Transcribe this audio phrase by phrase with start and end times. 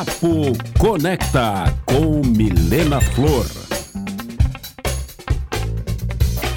[0.00, 3.44] Papo Conecta com Milena Flor.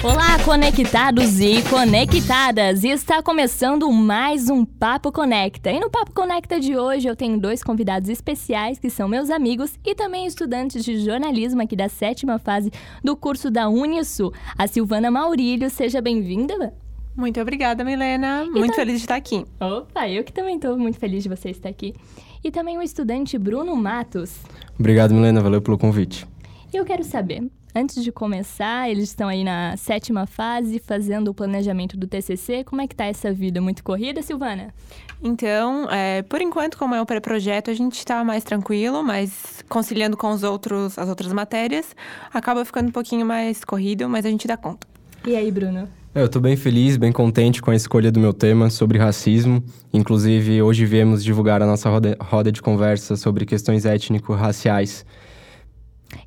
[0.02, 2.84] Olá, conectados e conectadas!
[2.84, 5.70] Está começando mais um Papo Conecta.
[5.70, 9.78] E no Papo Conecta de hoje eu tenho dois convidados especiais que são meus amigos
[9.84, 12.72] e também estudantes de jornalismo aqui da sétima fase
[13.02, 14.32] do curso da Unisul.
[14.56, 16.72] A Silvana Maurílio, seja bem-vinda.
[17.14, 18.44] Muito obrigada, Milena.
[18.46, 19.44] Muito tá- feliz de estar aqui.
[19.60, 21.94] Opa, eu que também estou muito feliz de você estar aqui.
[22.44, 24.42] E também o estudante Bruno Matos.
[24.78, 25.40] Obrigado, Milena.
[25.40, 26.26] Valeu pelo convite.
[26.70, 27.42] E eu quero saber,
[27.74, 32.62] antes de começar, eles estão aí na sétima fase, fazendo o planejamento do TCC.
[32.62, 33.62] Como é que tá essa vida?
[33.62, 34.74] Muito corrida, Silvana?
[35.22, 40.14] Então, é, por enquanto, como é o pré-projeto, a gente está mais tranquilo, mas conciliando
[40.14, 41.96] com os outros, as outras matérias,
[42.30, 44.86] acaba ficando um pouquinho mais corrido, mas a gente dá conta.
[45.26, 45.88] E aí, Bruno?
[46.14, 49.62] É, Eu estou bem feliz, bem contente com a escolha do meu tema sobre racismo.
[49.92, 55.04] Inclusive, hoje viemos divulgar a nossa roda, roda de conversa sobre questões étnico-raciais.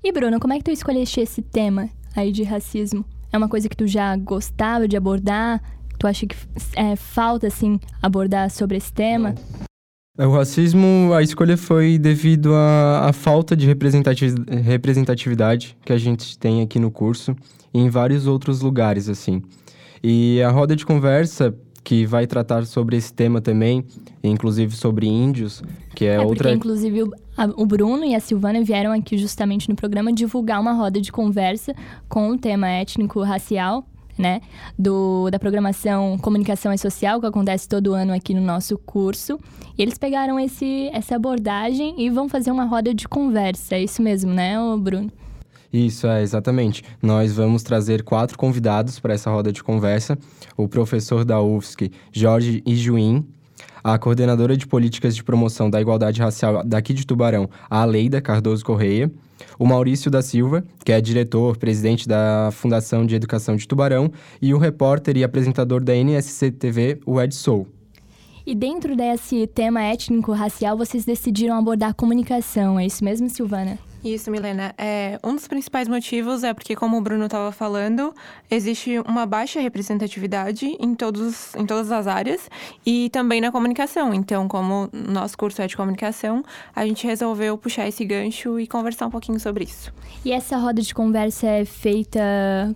[0.03, 3.05] E Bruno, como é que tu escolheste esse tema aí de racismo?
[3.31, 5.61] É uma coisa que tu já gostava de abordar?
[5.97, 6.35] Tu acha que
[6.75, 9.33] é, falta, assim, abordar sobre esse tema?
[10.17, 15.97] É, O racismo, a escolha foi devido à, à falta de representati- representatividade que a
[15.97, 17.35] gente tem aqui no curso
[17.73, 19.41] e em vários outros lugares, assim.
[20.03, 21.53] E a roda de conversa,
[21.83, 23.83] que vai tratar sobre esse tema também,
[24.23, 25.63] inclusive sobre índios,
[25.95, 26.53] que é, É, porque, outra...
[26.53, 30.73] inclusive, o, a- o Bruno e a Silvana vieram aqui justamente no programa divulgar uma
[30.73, 31.73] roda de conversa
[32.09, 33.85] com o tema étnico-racial,
[34.17, 34.41] né?
[34.77, 39.39] Do, da programação Comunicação e Social, que acontece todo ano aqui no nosso curso.
[39.77, 43.75] E eles pegaram esse, essa abordagem e vão fazer uma roda de conversa.
[43.75, 45.09] É isso mesmo, né, Bruno?
[45.71, 46.83] Isso, é, exatamente.
[47.01, 50.17] Nós vamos trazer quatro convidados para essa roda de conversa.
[50.55, 53.25] O professor da UFSC, Jorge Ijuim,
[53.83, 58.63] a coordenadora de políticas de promoção da igualdade racial daqui de Tubarão, a Aleida Cardoso
[58.63, 59.11] Correia,
[59.59, 64.11] o Maurício da Silva, que é diretor, presidente da Fundação de Educação de Tubarão,
[64.41, 67.67] e o repórter e apresentador da NSC TV, o Ed Sou.
[68.45, 72.79] E dentro desse tema étnico-racial, vocês decidiram abordar a comunicação.
[72.79, 73.77] É isso mesmo, Silvana?
[74.03, 74.73] Isso, Milena.
[74.77, 78.13] É, um dos principais motivos é porque, como o Bruno estava falando,
[78.49, 82.49] existe uma baixa representatividade em, todos, em todas as áreas
[82.85, 84.13] e também na comunicação.
[84.13, 86.43] Então, como nosso curso é de comunicação,
[86.75, 89.91] a gente resolveu puxar esse gancho e conversar um pouquinho sobre isso.
[90.23, 92.19] E essa roda de conversa é feita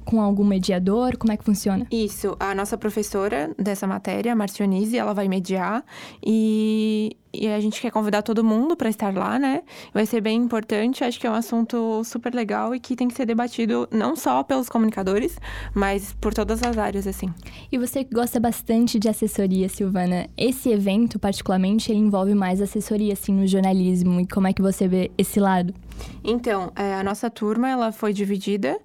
[0.06, 1.18] com algum mediador?
[1.18, 1.86] Como é que funciona?
[1.92, 5.84] Isso, a nossa professora dessa matéria, Marcionise, ela vai mediar
[6.26, 9.62] e, e a gente quer convidar todo mundo para estar lá, né?
[9.94, 13.14] Vai ser bem importante, acho que é um assunto super legal e que tem que
[13.14, 15.38] ser debatido não só pelos comunicadores,
[15.74, 17.34] mas por todas as áreas, assim.
[17.72, 23.14] E você que gosta bastante de assessoria, Silvana, esse evento, particularmente, ele envolve mais assessoria,
[23.14, 24.20] assim, no jornalismo.
[24.20, 25.74] E como é que você vê esse lado?
[26.24, 28.78] Então, é, a nossa turma, ela foi dividida.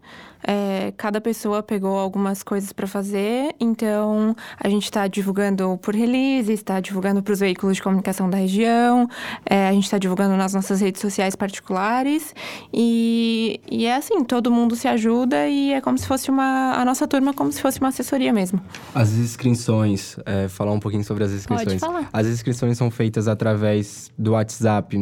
[0.46, 3.54] é, cada pessoa pegou algumas coisas para fazer.
[3.58, 8.38] Então, a gente está divulgando por release, está divulgando para os veículos de comunicação da
[8.38, 9.08] região.
[9.44, 12.34] é, a gente está divulgando nas nossas redes sociais particulares.
[12.72, 16.74] E, e é assim, todo mundo se ajuda e é como se fosse uma...
[16.74, 18.60] A nossa turma é como se fosse uma assessoria mesmo.
[18.94, 21.80] As inscrições, é, falar um pouquinho sobre as inscrições.
[21.80, 22.08] falar.
[22.12, 24.96] As inscrições são feitas através do WhatsApp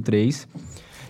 [0.00, 0.48] 99510583.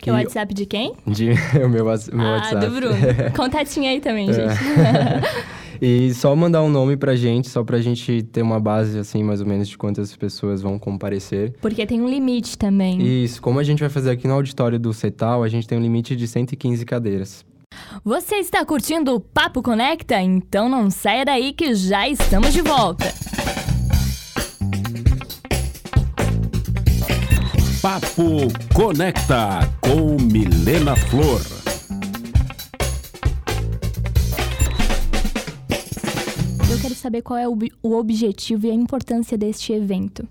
[0.01, 0.93] Que é o WhatsApp de quem?
[1.07, 1.31] De,
[1.65, 2.67] o meu, meu ah, WhatsApp.
[2.67, 2.97] do Bruno.
[3.35, 4.33] Contatinho aí também, É.
[4.33, 4.55] gente.
[5.83, 9.41] E só mandar um nome pra gente, só pra gente ter uma base, assim, mais
[9.41, 11.53] ou menos, de quantas pessoas vão comparecer.
[11.61, 13.03] Porque tem um limite também.
[13.25, 15.83] Isso, como a gente vai fazer aqui no auditório do CETAL, a gente tem um
[15.83, 17.45] limite de 115 cadeiras.
[18.05, 20.21] Você está curtindo o Papo Conecta?
[20.23, 23.05] Então não saia daí que já estamos de volta.
[27.85, 31.39] Papo Conecta com Milena Flor.
[36.73, 40.27] Eu quero saber qual é o ob- o objetivo e a importância deste evento.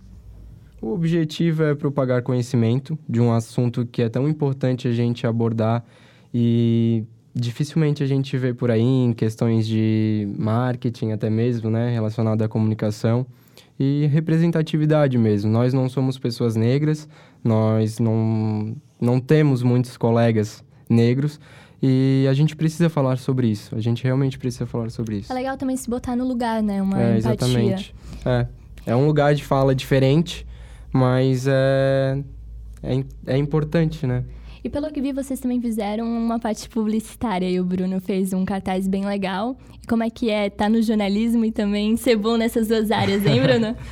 [0.82, 5.86] O objetivo é propagar conhecimento de um assunto que é tão importante a gente abordar
[6.34, 7.04] e
[7.36, 12.48] dificilmente a gente vê por aí em questões de marketing até mesmo, né, relacionado à
[12.48, 13.28] comunicação
[13.80, 15.52] e representatividade mesmo.
[15.52, 17.08] Nós não somos pessoas negras,
[17.44, 21.40] nós não, não temos muitos colegas negros
[21.82, 23.76] e a gente precisa falar sobre isso.
[23.76, 25.32] A gente realmente precisa falar sobre isso.
[25.32, 26.82] É legal também se botar no lugar, né?
[26.82, 27.18] Uma É, empatia.
[27.34, 27.96] exatamente.
[28.26, 28.48] É.
[28.86, 30.48] é um lugar de fala diferente,
[30.94, 32.24] mas é,
[32.82, 34.24] é, é importante, né?
[34.64, 38.46] E pelo que vi, vocês também fizeram uma parte publicitária e o Bruno fez um
[38.46, 39.58] cartaz bem legal.
[39.84, 43.26] E como é que é estar no jornalismo e também ser bom nessas duas áreas,
[43.26, 43.76] hein, Bruno?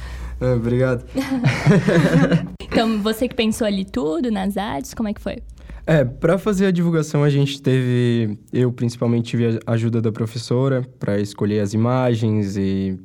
[0.44, 1.06] É, obrigado.
[2.71, 5.39] Então, você que pensou ali tudo nas artes, como é que foi?
[5.85, 10.81] É, para fazer a divulgação a gente teve, eu principalmente tive a ajuda da professora
[10.97, 12.97] para escolher as imagens e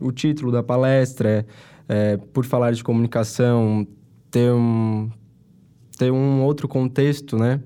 [0.00, 1.44] o título da palestra,
[1.88, 3.84] é, por falar de comunicação,
[4.30, 5.10] ter um,
[5.98, 7.60] ter um outro contexto, né?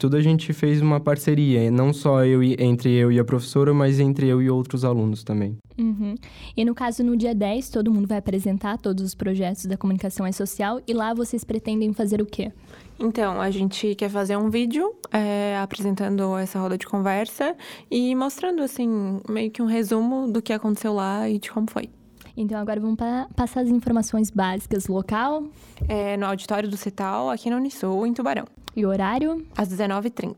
[0.00, 3.74] Tudo a gente fez uma parceria, não só eu e, entre eu e a professora,
[3.74, 5.58] mas entre eu e outros alunos também.
[5.78, 6.14] Uhum.
[6.56, 10.26] E no caso, no dia 10, todo mundo vai apresentar todos os projetos da comunicação
[10.26, 12.50] e social e lá vocês pretendem fazer o quê?
[12.98, 17.54] Então, a gente quer fazer um vídeo é, apresentando essa roda de conversa
[17.90, 21.90] e mostrando, assim, meio que um resumo do que aconteceu lá e de como foi.
[22.34, 24.86] Então, agora vamos pa passar as informações básicas.
[24.86, 25.44] Local?
[25.86, 28.46] É, no auditório do CETAL, aqui na Unisul, em Tubarão.
[28.76, 29.44] E horário?
[29.56, 30.34] Às 19h30.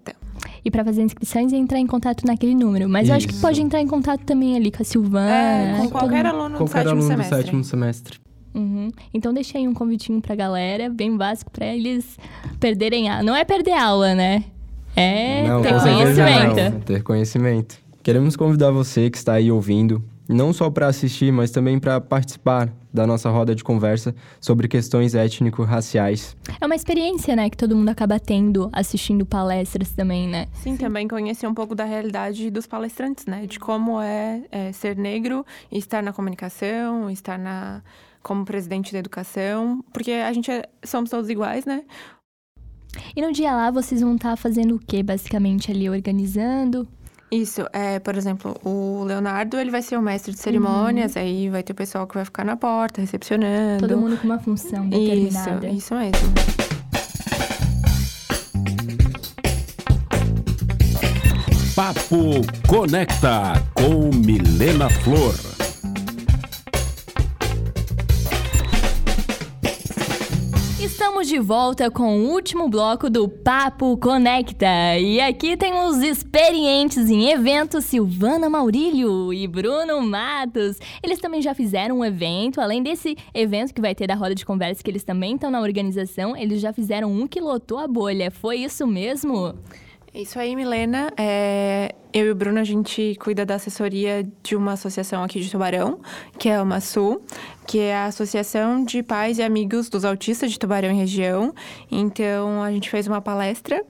[0.65, 2.89] E para fazer inscrições é entrar em contato naquele número.
[2.89, 3.43] Mas eu acho que Isso.
[3.43, 5.31] pode entrar em contato também ali com a Silvana.
[5.31, 7.37] É, com qualquer aluno do Qualquer sétimo aluno semestre.
[7.37, 8.19] do sétimo semestre.
[8.55, 8.91] Uhum.
[9.15, 12.19] Então deixei aí um convitinho pra galera, bem básico, pra eles
[12.61, 13.23] perderem a.
[13.23, 14.45] Não é perder aula, né?
[14.95, 16.71] É não, ter conhecimento.
[16.73, 16.81] não.
[16.81, 17.79] Ter conhecimento.
[18.03, 22.73] Queremos convidar você que está aí ouvindo, não só para assistir, mas também para participar
[22.93, 26.37] da nossa roda de conversa sobre questões étnico-raciais.
[26.61, 30.49] É uma experiência, né, que todo mundo acaba tendo assistindo palestras também, né?
[30.53, 33.47] Sim, também conhecer um pouco da realidade dos palestrantes, né?
[33.47, 37.83] De como é, é, ser negro e estar na comunicação, estar na
[38.23, 41.83] como presidente da educação, porque a gente é- somos todos iguais, né?
[43.17, 46.87] E no dia lá vocês vão estar fazendo o quê, basicamente, ali organizando?
[47.33, 51.63] Isso, é, por exemplo, o Leonardo, ele vai ser o mestre de cerimônias, aí vai
[51.63, 53.89] ter o pessoal que vai ficar na porta, recepcionando.
[53.89, 55.67] Todo mundo com uma função determinada.
[55.67, 56.35] Isso, isso mesmo.
[61.75, 65.52] Papo Conecta com Milena Flor.
[71.23, 74.99] Estamos de volta com o último bloco do Papo Conecta.
[74.99, 80.79] E aqui tem os experientes em eventos Silvana Maurílio e Bruno Matos.
[81.01, 84.45] Eles também já fizeram um evento, além desse evento que vai ter da roda de
[84.45, 88.29] conversa, que eles também estão na organização, eles já fizeram um que lotou a bolha.
[88.29, 89.55] Foi isso mesmo?
[90.15, 91.11] Isso aí, Milena.
[91.17, 95.51] É, eu e o Bruno, a gente cuida da assessoria de uma associação aqui de
[95.51, 96.01] Tubarão,
[96.39, 97.23] que é a Masu,
[97.67, 101.55] que é a Associação de Pais e Amigos dos Autistas de Tubarão e Região.
[101.91, 103.83] Então, a gente fez uma palestra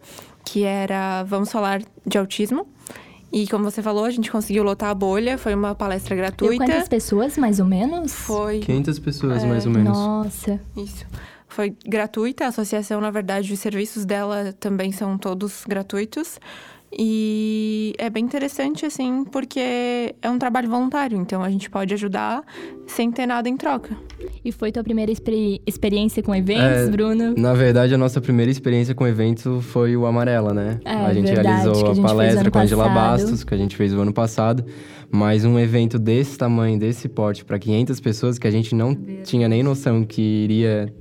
[0.45, 2.69] que era Vamos Falar de Autismo.
[3.33, 6.65] E como você falou, a gente conseguiu lotar a bolha, foi uma palestra gratuita.
[6.65, 8.13] quantas pessoas, mais ou menos?
[8.13, 9.97] Foi 500 pessoas, É, mais ou menos.
[9.97, 10.61] Nossa.
[10.77, 11.07] Isso.
[11.55, 16.39] Foi gratuita, a associação, na verdade, os serviços dela também são todos gratuitos.
[16.97, 22.43] E é bem interessante, assim, porque é um trabalho voluntário, então a gente pode ajudar
[22.87, 23.97] sem ter nada em troca.
[24.45, 27.35] E foi tua primeira experi- experiência com eventos, É, Bruno?
[27.37, 30.81] Na verdade, a nossa primeira experiência com evento foi o Amarela, né?
[30.85, 32.89] É, a gente verdade, realizou a a, gente palestra com a Angela.
[32.91, 34.65] Bastos, que a gente fez o ano passado.
[35.11, 39.49] Mas um evento desse tamanho, desse porte, para 500 pessoas, que a gente não tinha
[39.49, 40.93] nem noção que iria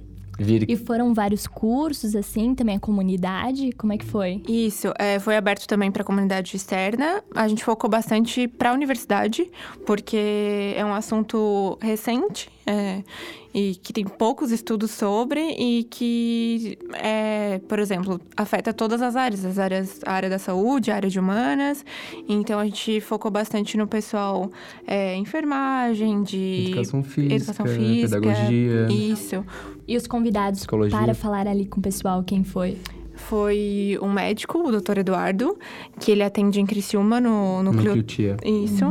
[0.44, 0.70] vir.
[0.70, 3.72] E foram vários cursos, assim, também a comunidade?
[3.74, 4.42] Como é que foi?
[4.48, 7.24] Isso, é, foi aberto também para a comunidade externa.
[7.36, 9.50] A gente focou bastante para a universidade,
[9.86, 13.04] porque é um assunto recente é,
[13.54, 19.44] e que tem poucos estudos sobre e que, é, por exemplo, afeta todas as áreas,
[19.44, 21.84] as áreas, a área da saúde, a área de humanas.
[22.28, 24.50] Então a gente focou bastante no pessoal
[24.88, 28.88] é, enfermagem, de Educação física, educação física, pedagogia.
[28.92, 29.46] Isso.
[29.88, 30.98] E os convidados Psicologia.
[30.98, 32.78] para falar ali com o pessoal, quem foi?
[33.14, 35.58] Foi um médico, o doutor Eduardo,
[36.00, 37.96] que ele atende em Criciúma, no núcleo...
[37.96, 38.38] Núcleo Tia.
[38.44, 38.86] Isso,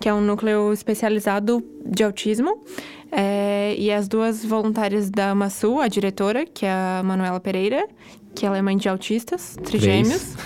[0.00, 2.64] que é um núcleo especializado de autismo.
[3.18, 7.88] É, e as duas voluntárias da Masu, a diretora, que é a Manuela Pereira,
[8.34, 10.36] que ela é mãe de autistas, trigêmeos.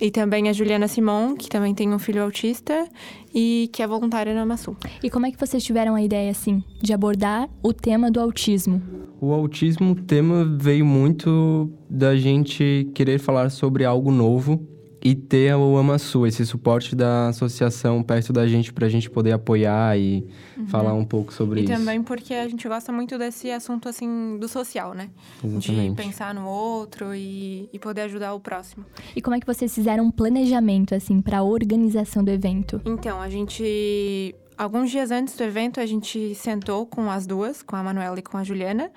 [0.00, 2.88] E também a Juliana Simon, que também tem um filho autista
[3.32, 4.76] e que é voluntária na Masu.
[5.00, 8.82] E como é que vocês tiveram a ideia, assim, de abordar o tema do autismo?
[9.20, 14.73] O autismo, o tema veio muito da gente querer falar sobre algo novo
[15.06, 19.98] e ter o Amasu, esse suporte da associação perto da gente pra gente poder apoiar
[19.98, 20.26] e
[20.68, 21.72] falar um pouco sobre E isso.
[21.74, 25.10] também porque a gente gosta muito desse assunto, assim, do social, né?
[25.42, 25.94] De Exatamente.
[26.02, 28.86] pensar no outro e, e poder ajudar o próximo.
[29.14, 32.80] E como é que vocês fizeram um planejamento, assim, para a organização do evento?
[32.86, 34.34] Então, a gente.
[34.56, 38.22] Alguns dias antes do evento, a gente sentou com as duas, com a Manuela e
[38.22, 38.90] com a Juliana.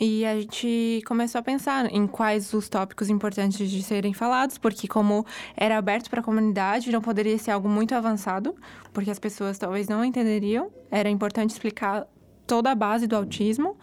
[0.00, 4.86] E a gente começou a pensar em quais os tópicos importantes de serem falados, porque
[4.86, 5.26] como
[5.56, 8.54] era aberto para a comunidade, não poderia ser algo muito avançado,
[8.92, 10.70] porque as pessoas talvez não entenderiam.
[10.88, 12.06] Era importante explicar
[12.46, 13.76] toda a base do autismo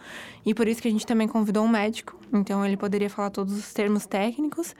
[0.44, 2.18] e por isso que a gente também convidou um médico.
[2.32, 4.74] Então ele poderia falar todos os termos técnicos.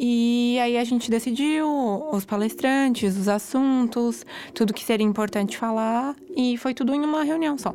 [0.00, 1.68] E aí a gente decidiu
[2.10, 4.24] os palestrantes, os assuntos,
[4.54, 7.74] tudo que seria importante falar e foi tudo em uma reunião só.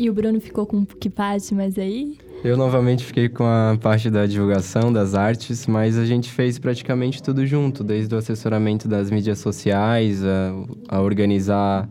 [0.00, 2.16] E o Bruno ficou com que parte mais aí?
[2.42, 7.22] Eu novamente fiquei com a parte da divulgação das artes, mas a gente fez praticamente
[7.22, 10.54] tudo junto, desde o assessoramento das mídias sociais, a,
[10.88, 11.86] a organizar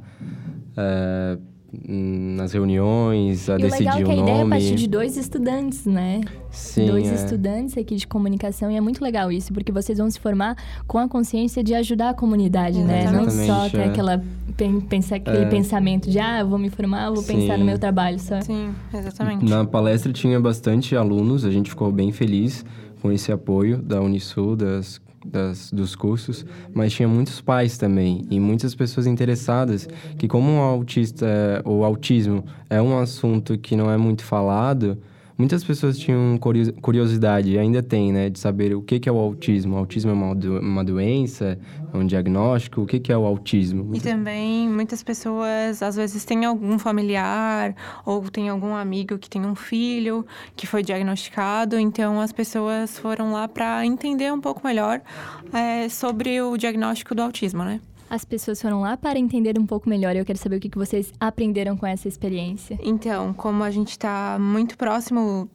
[0.75, 1.38] é,
[1.71, 4.49] nas reuniões, a e decidir o legal é que a ideia é nome.
[4.49, 6.21] partir de dois estudantes, né?
[6.49, 7.15] Sim, dois é.
[7.15, 10.55] estudantes aqui de comunicação e é muito legal isso, porque vocês vão se formar
[10.88, 13.05] com a consciência de ajudar a comunidade, né?
[13.11, 13.85] Não Exatamente, só ter é.
[13.85, 14.23] aquela
[14.57, 15.49] pen- pensar aquele É.
[15.49, 17.59] pensamento de ah, eu vou me formar, eu vou pensar Sim.
[17.59, 18.41] no meu trabalho só.
[18.41, 19.45] Sim, exatamente.
[19.45, 22.65] Na palestra tinha bastante alunos, a gente ficou bem feliz
[23.01, 28.39] com esse apoio da Unisul, das, das, dos cursos, mas tinha muitos pais também e
[28.39, 34.23] muitas pessoas interessadas que como autista, o autismo é um assunto que não é muito
[34.23, 34.97] falado,
[35.39, 39.75] muitas pessoas tinham curio- curiosidade, ainda tem, né, de saber o que é o autismo.
[39.75, 41.58] O autismo é uma, do- uma doença,
[41.93, 43.96] é um diagnóstico, o que que é o autismo?
[43.96, 47.74] E também muitas pessoas às vezes têm algum familiar
[48.05, 53.31] ou tem algum amigo que tem um filho que foi diagnosticado, então as pessoas foram
[53.31, 55.01] lá para entender um pouco melhor
[55.53, 57.79] é, sobre o diagnóstico do autismo, né?
[58.10, 61.13] As pessoas foram lá para entender um pouco melhor eu quero saber o que vocês
[61.20, 62.80] aprenderam com essa experiência.
[62.82, 65.50] Então, como a gente está muito próximo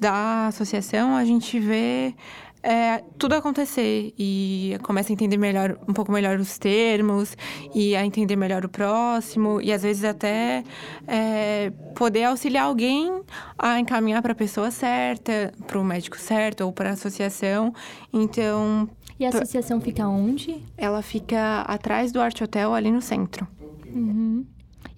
[0.00, 2.14] da associação, a gente vê
[2.62, 7.36] é, tudo acontecer e começa a entender melhor, um pouco melhor os termos
[7.74, 10.62] e a entender melhor o próximo e às vezes até
[11.06, 13.22] é, poder auxiliar alguém
[13.58, 17.72] a encaminhar para a pessoa certa, para o médico certo ou para a associação.
[18.12, 18.88] Então,
[19.18, 20.62] E a associação fica onde?
[20.76, 23.46] ela fica atrás do Arte Hotel, ali no centro.
[23.86, 24.44] Uhum.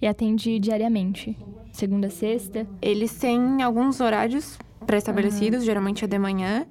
[0.01, 1.37] E atende diariamente,
[1.71, 2.67] segunda a sexta.
[2.81, 6.65] Eles têm alguns horários pré-estabelecidos, geralmente é de manhã,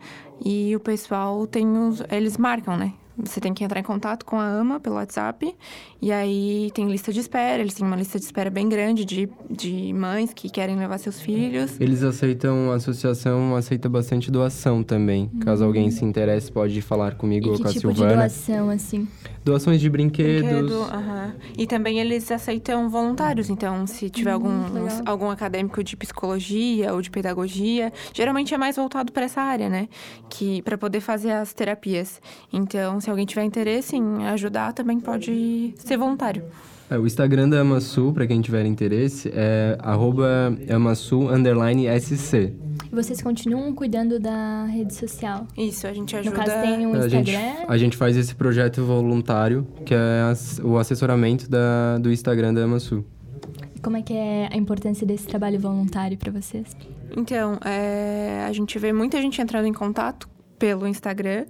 [0.44, 2.02] e o pessoal tem os.
[2.10, 2.92] Eles marcam, né?
[3.22, 5.54] Você tem que entrar em contato com a AMA pelo WhatsApp,
[6.00, 7.62] e aí tem lista de espera.
[7.62, 11.20] Eles têm uma lista de espera bem grande de, de mães que querem levar seus
[11.20, 11.80] filhos.
[11.80, 15.28] Eles aceitam, a associação aceita bastante doação também.
[15.40, 18.16] Caso alguém se interesse, pode falar comigo E ou com a tipo de Silvana.
[18.22, 19.06] doação, assim?
[19.44, 20.48] Doações de brinquedos.
[20.48, 21.34] Brinquedo, aham.
[21.56, 23.50] E também eles aceitam voluntários.
[23.50, 25.02] Então, se tiver algum, legal.
[25.06, 29.88] algum acadêmico de psicologia ou de pedagogia, geralmente é mais voltado para essa área, né?
[30.28, 32.20] Que para poder fazer as terapias.
[32.52, 36.42] Então, se alguém tiver interesse em ajudar, também pode ser voluntário.
[36.90, 42.52] É, o Instagram da Amasul, para quem tiver interesse, é arroba amasul underline SC.
[42.90, 45.46] E vocês continuam cuidando da rede social?
[45.56, 46.36] Isso, a gente No ajuda.
[46.36, 47.64] caso, tem um a, gente, Instagram.
[47.66, 50.22] a gente faz esse projeto voluntário, que é
[50.62, 53.04] o assessoramento da, do Instagram da Amasul.
[53.82, 56.76] Como é que é a importância desse trabalho voluntário para vocês?
[57.16, 60.28] Então, é, a gente vê muita gente entrando em contato
[60.58, 61.46] pelo Instagram,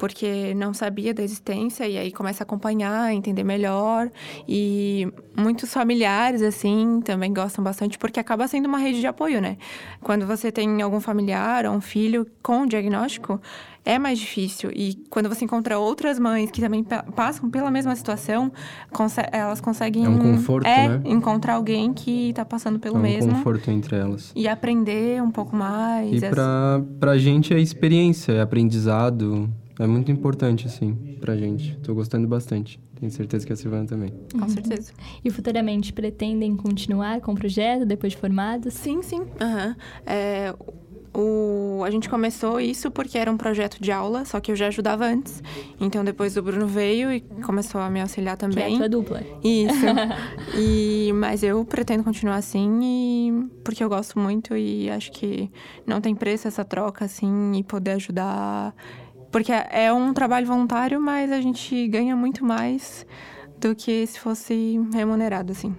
[0.00, 4.10] porque não sabia da existência, e aí começa a acompanhar, entender melhor.
[4.48, 9.58] E muitos familiares, assim, também gostam bastante, porque acaba sendo uma rede de apoio, né?
[10.02, 13.38] Quando você tem algum familiar ou um filho com diagnóstico,
[13.84, 14.70] é mais difícil.
[14.74, 18.50] E quando você encontra outras mães que também pa- passam pela mesma situação,
[18.92, 20.06] conse- elas conseguem.
[20.06, 21.02] É um conforto, é, né?
[21.04, 24.32] encontrar alguém que tá passando pelo é um mesmo conforto entre elas.
[24.34, 26.22] e aprender um pouco mais.
[26.22, 29.48] E pra, pra gente é experiência, é aprendizado.
[29.80, 31.74] É muito importante, assim, pra gente.
[31.82, 32.78] Tô gostando bastante.
[32.98, 34.12] Tenho certeza que a Silvana também.
[34.38, 34.92] Com certeza.
[35.24, 38.74] E futuramente pretendem continuar com o projeto depois de formados?
[38.74, 39.22] Sim, sim.
[39.40, 39.74] Aham.
[40.04, 40.54] É,
[41.16, 44.66] o, a gente começou isso porque era um projeto de aula, só que eu já
[44.68, 45.42] ajudava antes.
[45.80, 48.76] Então depois o Bruno veio e começou a me auxiliar Que é a também.
[48.76, 49.22] tua dupla.
[49.42, 49.86] Isso.
[50.54, 55.50] e, mas eu pretendo continuar assim e porque eu gosto muito e acho que
[55.86, 58.74] não tem preço essa troca, assim, e poder ajudar.
[59.30, 63.06] Porque é um trabalho voluntário, mas a gente ganha muito mais
[63.58, 65.74] do que se fosse remunerado, assim.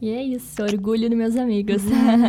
[0.00, 1.82] E é isso, orgulho dos meus amigos.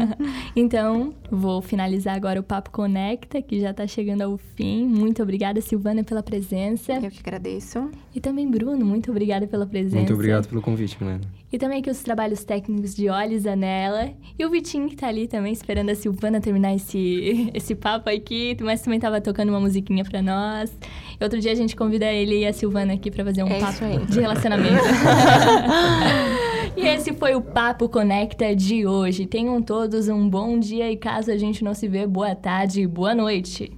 [0.56, 4.88] então, vou finalizar agora o Papo Conecta, que já tá chegando ao fim.
[4.88, 6.94] Muito obrigada, Silvana, pela presença.
[6.94, 7.92] Eu que agradeço.
[8.16, 9.98] E também, Bruno, muito obrigada pela presença.
[9.98, 11.22] Muito obrigado pelo convite, Milena.
[11.52, 14.12] E também aqui os trabalhos técnicos de Olhos Anela.
[14.38, 18.58] E o Vitinho que tá ali também esperando a Silvana terminar esse, esse papo aqui,
[18.62, 20.76] mas também tava tocando uma musiquinha pra nós.
[21.20, 23.60] E outro dia a gente convida ele e a Silvana aqui pra fazer um É
[23.60, 24.84] papo de relacionamento.
[26.76, 29.26] e esse foi o Papo Conecta de hoje.
[29.26, 32.88] Tenham todos um bom dia e caso a gente não se vê, boa tarde e
[32.88, 33.72] boa noite.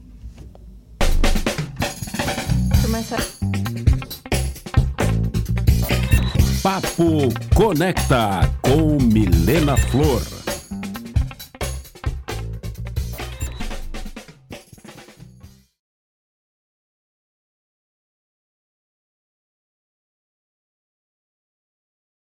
[6.63, 10.40] Papo Conecta com Milena Flor.